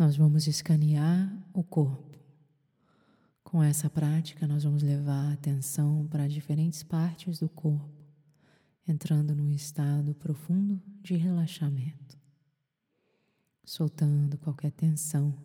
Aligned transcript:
nós 0.00 0.16
vamos 0.16 0.46
escanear 0.46 1.30
o 1.52 1.62
corpo. 1.62 2.18
Com 3.44 3.62
essa 3.62 3.90
prática, 3.90 4.46
nós 4.46 4.64
vamos 4.64 4.82
levar 4.82 5.28
a 5.28 5.32
atenção 5.34 6.06
para 6.08 6.26
diferentes 6.26 6.82
partes 6.82 7.38
do 7.38 7.50
corpo, 7.50 8.02
entrando 8.88 9.34
num 9.34 9.50
estado 9.50 10.14
profundo 10.14 10.80
de 11.02 11.16
relaxamento, 11.16 12.18
soltando 13.62 14.38
qualquer 14.38 14.72
tensão, 14.72 15.36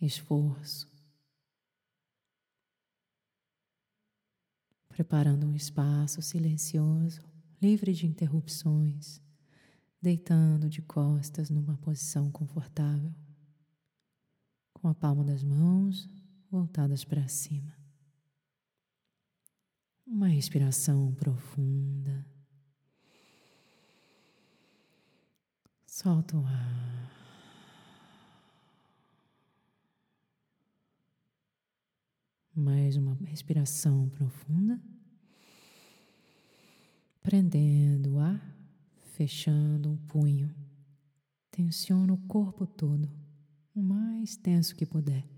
esforço, 0.00 0.90
preparando 4.88 5.46
um 5.46 5.54
espaço 5.54 6.22
silencioso, 6.22 7.20
livre 7.60 7.92
de 7.92 8.06
interrupções, 8.06 9.20
deitando 10.00 10.70
de 10.70 10.80
costas 10.80 11.50
numa 11.50 11.76
posição 11.76 12.30
confortável, 12.30 13.12
com 14.86 14.90
a 14.90 14.94
palma 14.94 15.24
das 15.24 15.42
mãos 15.42 16.08
voltadas 16.48 17.02
para 17.02 17.26
cima. 17.26 17.76
Uma 20.06 20.28
respiração 20.28 21.12
profunda. 21.12 22.24
Solta 25.84 26.36
o 26.36 26.46
ar. 26.46 27.12
Mais 32.54 32.96
uma 32.96 33.18
respiração 33.24 34.08
profunda. 34.10 34.80
Prendendo 37.24 38.14
o 38.14 38.18
ar, 38.20 38.40
fechando 39.16 39.90
um 39.90 39.96
punho. 39.96 40.54
Tensiona 41.50 42.12
o 42.12 42.18
corpo 42.28 42.64
todo, 42.68 43.25
o 43.76 43.82
mais 43.82 44.38
tenso 44.38 44.74
que 44.74 44.86
puder. 44.86 45.28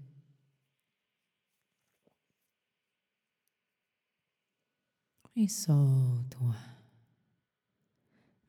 E 5.34 5.48
solta 5.48 6.38
o 6.40 6.48
ar. 6.48 6.78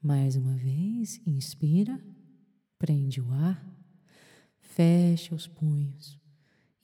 Mais 0.01 0.35
uma 0.35 0.55
vez, 0.55 1.19
inspira, 1.25 2.01
prende 2.77 3.19
o 3.19 3.31
ar, 3.31 3.65
fecha 4.59 5.35
os 5.35 5.47
punhos 5.47 6.19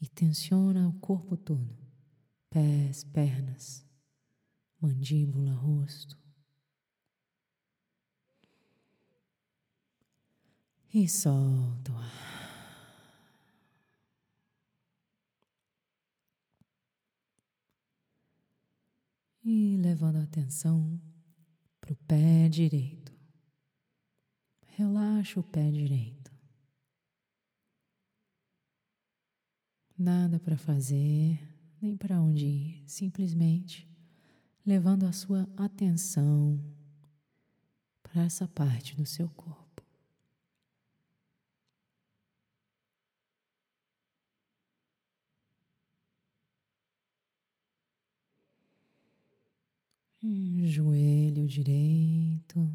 e 0.01 0.07
tensiona 0.07 0.89
o 0.89 0.93
corpo 0.93 1.37
todo, 1.37 1.77
pés, 2.49 3.03
pernas, 3.03 3.85
mandíbula, 4.81 5.53
rosto. 5.53 6.19
E 10.93 11.07
solta 11.07 11.91
o 11.91 11.97
ar. 11.97 12.44
E 19.45 19.77
levando 19.77 20.15
a 20.15 20.23
atenção 20.23 20.99
para 21.79 21.93
o 21.93 21.95
pé 21.95 22.49
direito. 22.49 23.13
Relaxa 24.69 25.39
o 25.39 25.43
pé 25.43 25.69
direito. 25.69 26.33
Nada 29.95 30.39
para 30.39 30.57
fazer, 30.57 31.39
nem 31.79 31.95
para 31.95 32.19
onde 32.19 32.45
ir, 32.45 32.83
simplesmente 32.87 33.87
levando 34.65 35.05
a 35.05 35.11
sua 35.11 35.47
atenção 35.55 36.59
para 38.01 38.23
essa 38.23 38.47
parte 38.47 38.95
do 38.95 39.05
seu 39.05 39.29
corpo. 39.29 39.64
Joelho 50.27 51.45
direito. 51.47 52.67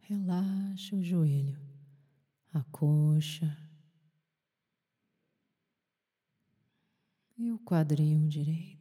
Relaxa 0.00 0.96
o 0.96 1.02
joelho, 1.02 1.60
a 2.52 2.64
coxa 2.64 3.56
e 7.36 7.50
o 7.50 7.58
quadril 7.58 8.26
direito. 8.26 8.77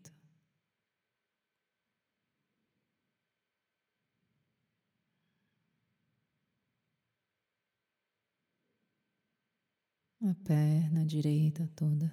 A 10.19 10.33
perna 10.43 11.05
direita 11.05 11.67
toda. 11.75 12.11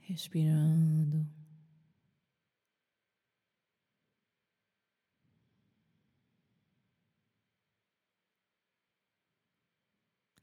Respirando. 0.00 1.26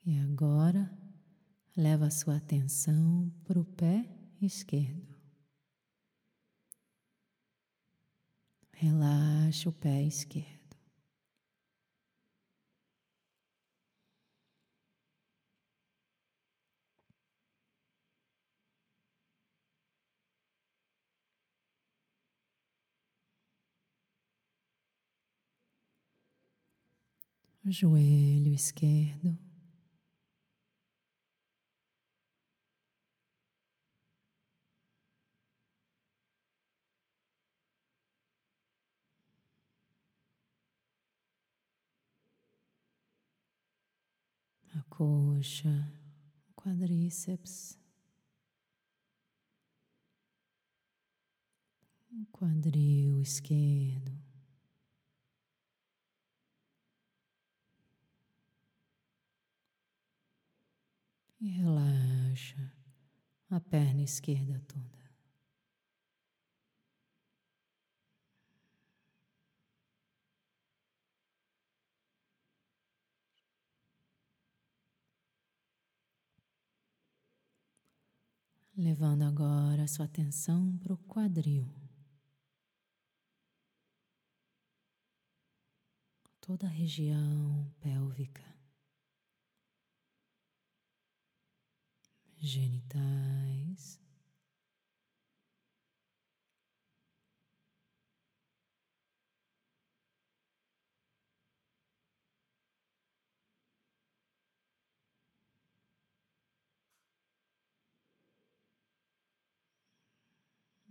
E 0.03 0.17
agora, 0.17 0.91
leva 1.77 2.07
a 2.07 2.11
sua 2.11 2.37
atenção 2.37 3.31
para 3.43 3.59
o 3.59 3.63
pé 3.63 4.09
esquerdo. 4.41 5.15
Relaxa 8.73 9.69
o 9.69 9.71
pé 9.71 10.01
esquerdo. 10.01 10.60
Joelho 27.71 28.53
esquerdo. 28.53 29.37
A 44.73 44.83
coxa, 44.83 45.91
quadríceps, 46.55 47.77
quadril 52.31 53.21
esquerdo. 53.21 54.30
E 61.41 61.49
relaxa 61.49 62.71
a 63.49 63.59
perna 63.59 64.03
esquerda 64.03 64.61
toda. 64.67 65.01
Levando 78.77 79.23
agora 79.23 79.83
a 79.83 79.87
sua 79.87 80.05
atenção 80.05 80.77
para 80.77 80.93
o 80.93 80.97
quadril. 80.97 81.67
Toda 86.39 86.67
a 86.67 86.69
região 86.69 87.71
pélvica. 87.79 88.50
Genitais. 92.41 93.99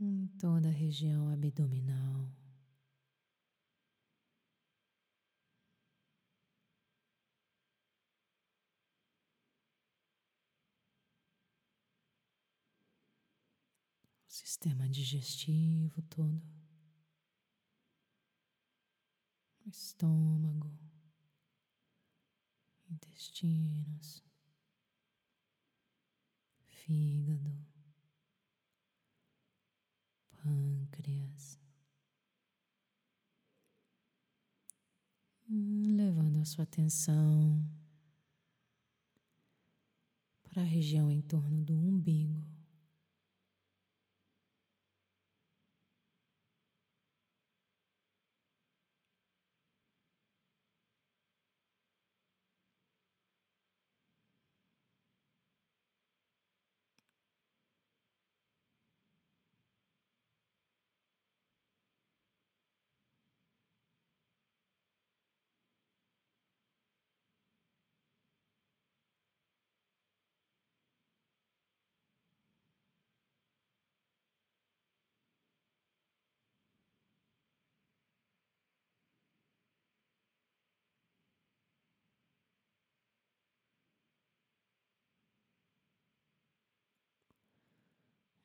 Em 0.00 0.26
toda 0.38 0.69
a 0.69 0.73
região 0.73 1.29
abdominal. 1.29 2.39
Sistema 14.40 14.88
digestivo 14.88 16.00
todo, 16.08 16.42
estômago, 19.66 20.72
intestinos, 22.88 24.25
fígado, 26.69 27.54
pâncreas. 30.42 31.60
Levando 35.46 36.38
a 36.38 36.44
sua 36.46 36.64
atenção 36.64 37.62
para 40.42 40.62
a 40.62 40.64
região 40.64 41.10
em 41.10 41.20
torno 41.20 41.62
do 41.62 41.75
umbigo. 41.75 42.50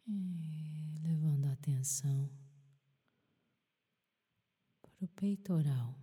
E 0.07 1.00
levando 1.02 1.46
a 1.46 1.54
atenção 1.54 2.30
para 4.81 5.06
o 5.06 5.07
peitoral, 5.07 6.00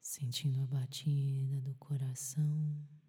sentindo 0.00 0.62
a 0.62 0.66
batida 0.66 1.60
do 1.60 1.74
coração. 1.74 2.99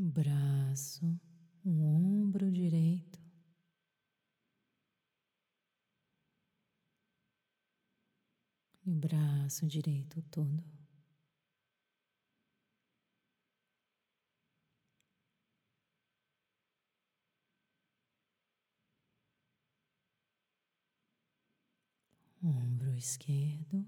Um 0.00 0.10
braço, 0.10 1.20
um 1.62 1.82
ombro 1.84 2.50
direito. 2.50 3.20
E 8.86 8.90
o 8.90 8.94
braço 8.94 9.66
direito 9.66 10.22
todo. 10.30 10.64
Ombro 22.42 22.94
esquerdo. 22.96 23.86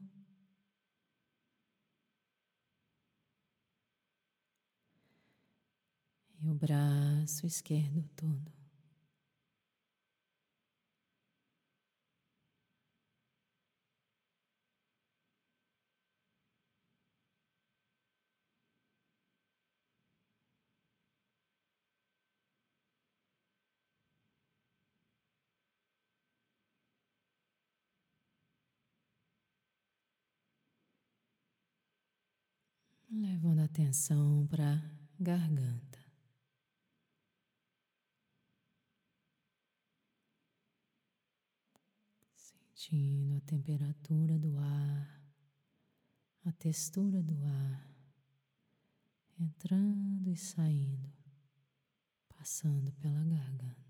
e 6.43 6.51
o 6.51 6.52
braço 6.63 7.45
esquerdo 7.45 8.09
todo. 8.15 8.53
levando 33.11 33.61
atenção 33.61 34.47
para 34.51 34.83
garganta. 35.21 35.92
Sentindo 42.93 43.37
a 43.37 43.41
temperatura 43.41 44.39
do 44.39 44.59
ar, 44.59 45.23
a 46.45 46.53
textura 46.53 47.23
do 47.23 47.43
ar 47.43 47.91
entrando 49.41 50.31
e 50.31 50.37
saindo, 50.37 51.11
passando 52.29 52.93
pela 52.93 53.25
garganta. 53.25 53.82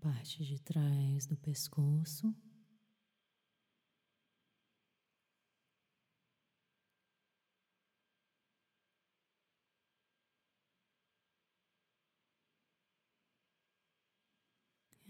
Parte 0.00 0.44
de 0.44 0.58
trás 0.60 1.26
do 1.26 1.36
pescoço. 1.36 2.34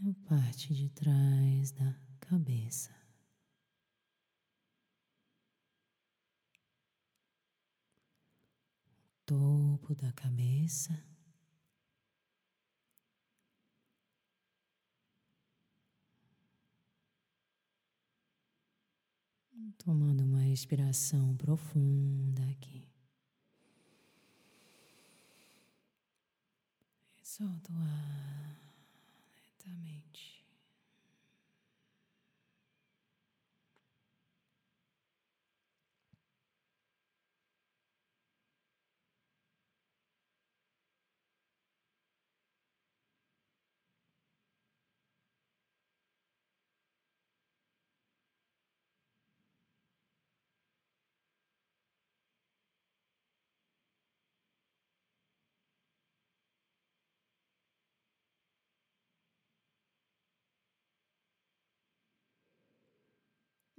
E 0.01 0.11
a 0.11 0.15
parte 0.29 0.75
de 0.75 0.89
trás 0.91 1.73
da 1.73 1.95
cabeça. 2.21 2.97
Topo 9.27 9.95
da 9.95 10.13
cabeça. 10.13 11.08
Tomando 19.77 20.25
uma 20.25 20.41
respiração 20.41 21.37
profunda 21.37 22.43
aqui. 22.51 22.89
E 27.21 27.27
solta 27.27 27.73
o 27.73 27.77
ar 27.77 28.59
lentamente. 29.37 30.38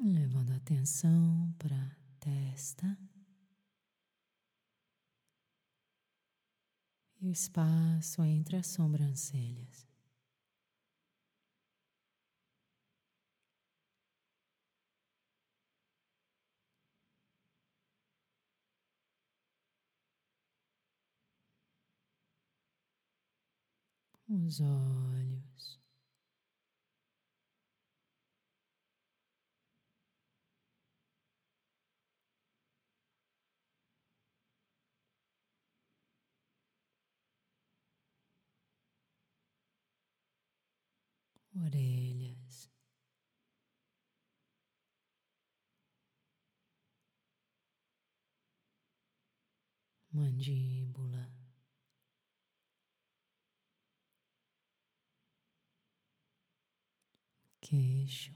Levando 0.01 0.51
a 0.51 0.55
atenção 0.55 1.53
para 1.57 1.75
a 1.75 1.95
testa 2.19 2.97
e 7.21 7.27
o 7.27 7.31
espaço 7.31 8.23
entre 8.23 8.55
as 8.55 8.67
sobrancelhas. 8.67 9.87
Os 24.27 24.61
olhos. 24.61 25.79
Orelhas, 41.65 42.69
mandíbula, 50.11 51.29
queixo. 57.61 58.33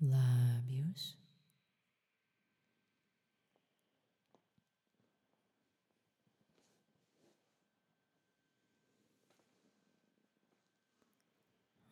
Lábios. 0.00 1.20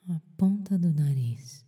a 0.08 0.27
ponta 0.38 0.78
do 0.78 0.92
nariz. 0.92 1.66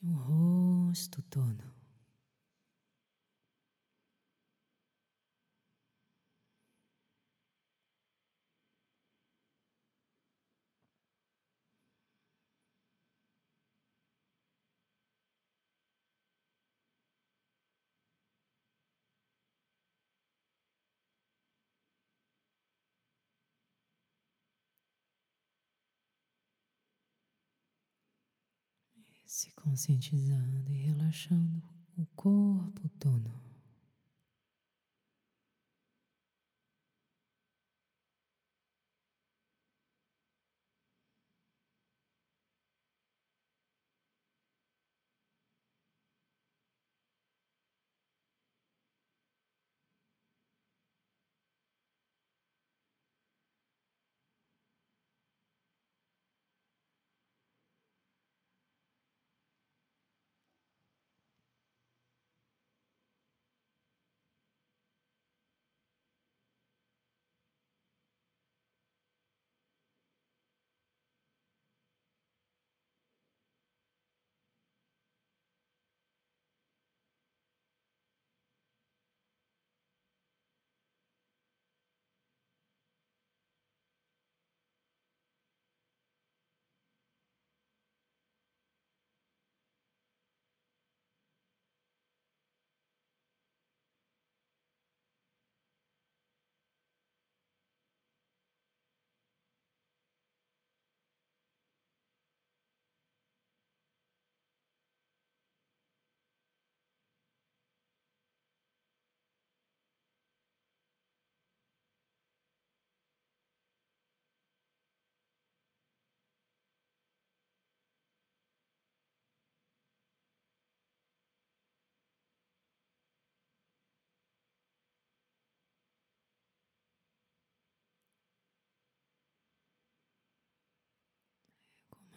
O 0.00 0.12
rosto 0.12 1.20
todo. 1.22 1.75
Se 29.26 29.50
conscientizando 29.52 30.72
e 30.72 30.76
relaxando 30.76 31.62
o 31.98 32.06
corpo 32.14 32.88
todo. 32.98 33.45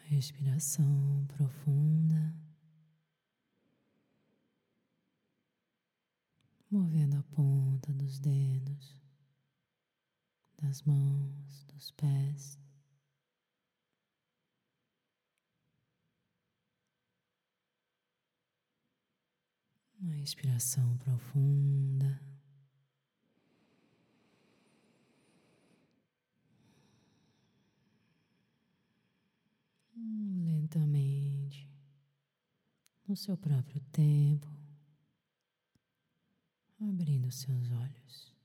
Respiração 0.10 1.24
profunda, 1.28 2.34
movendo 6.70 7.16
a 7.16 7.24
ponta 7.24 7.94
dos 7.94 8.18
dedos, 8.18 9.00
das 10.60 10.82
mãos, 10.82 11.64
dos 11.66 11.92
pés. 11.92 12.58
Uma 20.02 20.16
respiração 20.16 20.98
profunda. 20.98 22.29
Lentamente, 30.70 31.68
no 33.08 33.16
seu 33.16 33.36
próprio 33.36 33.82
tempo, 33.92 34.48
abrindo 36.80 37.32
seus 37.32 37.72
olhos. 37.72 38.39